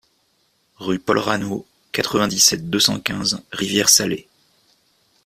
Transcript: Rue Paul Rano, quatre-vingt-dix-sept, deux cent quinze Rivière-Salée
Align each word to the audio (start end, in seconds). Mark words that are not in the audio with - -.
Rue 0.77 0.97
Paul 0.97 1.19
Rano, 1.19 1.63
quatre-vingt-dix-sept, 1.91 2.67
deux 2.71 2.79
cent 2.79 2.99
quinze 2.99 3.39
Rivière-Salée 3.51 4.27